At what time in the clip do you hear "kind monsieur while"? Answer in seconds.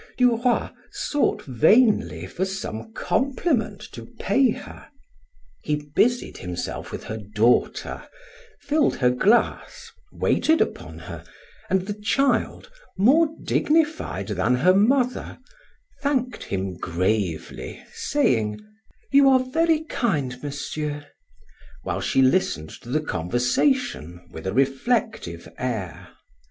19.83-22.01